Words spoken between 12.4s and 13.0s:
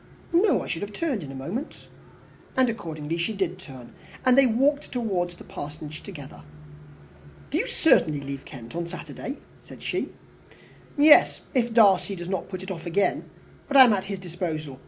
put it off